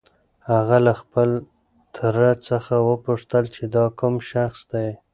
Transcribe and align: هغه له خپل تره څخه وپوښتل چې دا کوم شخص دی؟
هغه 0.51 0.77
له 0.85 0.93
خپل 1.01 1.29
تره 1.97 2.29
څخه 2.47 2.75
وپوښتل 2.89 3.43
چې 3.55 3.63
دا 3.75 3.85
کوم 3.99 4.15
شخص 4.31 4.59
دی؟ 4.71 4.87